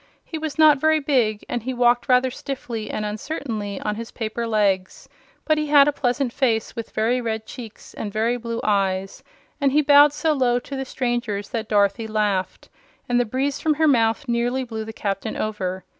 [0.25, 4.47] He was not very big, and he walked rather stiffly and uncertainly on his paper
[4.47, 5.07] legs;
[5.45, 9.21] but he had a pleasant face, with very red cheeks and very blue eyes,
[9.61, 12.67] and he bowed so low to the strangers that Dorothy laughed,
[13.07, 15.85] and the breeze from her mouth nearly blew the Captain over.